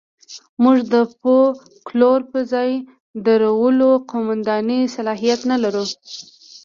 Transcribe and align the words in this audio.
موږ 0.63 0.77
د 0.93 0.95
فوکلور 1.19 2.19
پر 2.31 2.41
ځای 2.53 2.69
درولو 3.25 3.89
قوماندې 4.11 4.79
صلاحیت 4.95 5.39
نه 5.51 5.57
لرو. 5.63 5.85